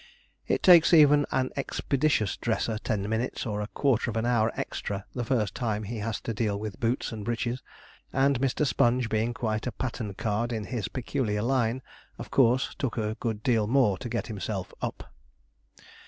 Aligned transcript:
It 0.47 0.63
takes 0.63 0.95
even 0.95 1.27
an 1.29 1.51
expeditious 1.55 2.35
dresser 2.35 2.79
ten 2.79 3.07
minutes 3.07 3.45
or 3.45 3.61
a 3.61 3.67
quarter 3.67 4.09
of 4.09 4.17
an 4.17 4.25
hour 4.25 4.51
extra 4.55 5.05
the 5.13 5.23
first 5.23 5.53
time 5.53 5.83
he 5.83 5.99
has 5.99 6.19
to 6.21 6.33
deal 6.33 6.57
with 6.59 6.79
boots 6.79 7.11
and 7.11 7.23
breeches; 7.23 7.61
and 8.11 8.39
Mr. 8.41 8.65
Sponge 8.65 9.09
being 9.09 9.31
quite 9.35 9.67
a 9.67 9.71
pattern 9.71 10.15
card 10.15 10.51
in 10.51 10.63
his 10.63 10.87
peculiar 10.87 11.43
line, 11.43 11.83
of 12.17 12.31
course 12.31 12.73
took 12.79 12.97
a 12.97 13.13
good 13.19 13.43
deal 13.43 13.67
more 13.67 13.95
to 13.99 14.09
get 14.09 14.25
himself 14.25 14.73
'up'. 14.81 15.13